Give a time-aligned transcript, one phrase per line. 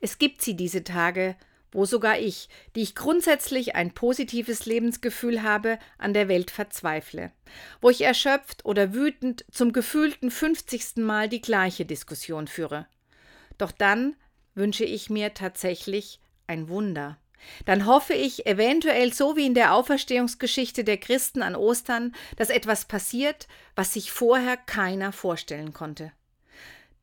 [0.00, 1.36] Es gibt sie diese Tage,
[1.70, 7.32] wo sogar ich, die ich grundsätzlich ein positives Lebensgefühl habe, an der Welt verzweifle,
[7.80, 12.86] wo ich erschöpft oder wütend zum gefühlten fünfzigsten Mal die gleiche Diskussion führe.
[13.58, 14.16] Doch dann
[14.54, 17.18] wünsche ich mir tatsächlich ein Wunder.
[17.66, 22.86] Dann hoffe ich, eventuell so wie in der Auferstehungsgeschichte der Christen an Ostern, dass etwas
[22.86, 23.46] passiert,
[23.76, 26.12] was sich vorher keiner vorstellen konnte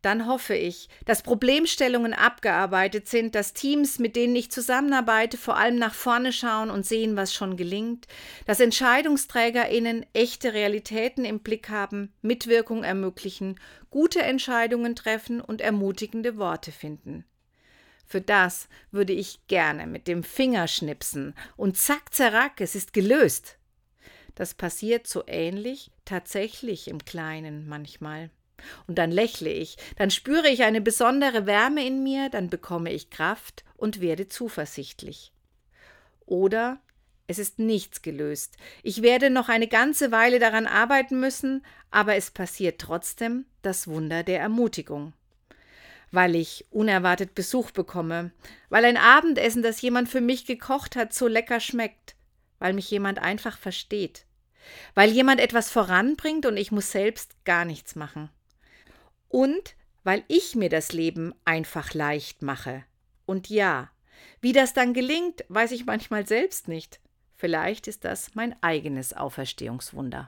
[0.05, 5.79] dann hoffe ich, dass Problemstellungen abgearbeitet sind, dass Teams, mit denen ich zusammenarbeite, vor allem
[5.79, 8.05] nach vorne schauen und sehen, was schon gelingt,
[8.45, 16.71] dass Entscheidungsträgerinnen echte Realitäten im Blick haben, Mitwirkung ermöglichen, gute Entscheidungen treffen und ermutigende Worte
[16.71, 17.25] finden.
[18.05, 23.57] Für das würde ich gerne mit dem Finger schnipsen und zack, zerrack, es ist gelöst.
[24.35, 28.29] Das passiert so ähnlich tatsächlich im Kleinen manchmal.
[28.87, 33.09] Und dann lächle ich, dann spüre ich eine besondere Wärme in mir, dann bekomme ich
[33.09, 35.31] Kraft und werde zuversichtlich.
[36.25, 36.79] Oder
[37.27, 38.57] es ist nichts gelöst.
[38.83, 44.23] Ich werde noch eine ganze Weile daran arbeiten müssen, aber es passiert trotzdem das Wunder
[44.23, 45.13] der Ermutigung.
[46.11, 48.31] Weil ich unerwartet Besuch bekomme,
[48.69, 52.15] weil ein Abendessen, das jemand für mich gekocht hat, so lecker schmeckt,
[52.59, 54.25] weil mich jemand einfach versteht,
[54.93, 58.29] weil jemand etwas voranbringt und ich muss selbst gar nichts machen
[59.35, 62.85] und weil ich mir das Leben einfach leicht mache.
[63.25, 63.89] Und ja,
[64.39, 67.01] wie das dann gelingt, weiß ich manchmal selbst nicht.
[67.35, 70.23] Vielleicht ist das mein eigenes Auferstehungswunder.